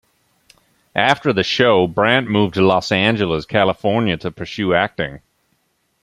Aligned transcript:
After 0.95 1.31
the 1.31 1.43
show, 1.43 1.85
Brandt 1.85 2.27
moved 2.27 2.55
to 2.55 2.65
Los 2.65 2.91
Angeles, 2.91 3.45
California 3.45 4.17
to 4.17 4.31
pursue 4.31 4.73
acting. 4.73 5.21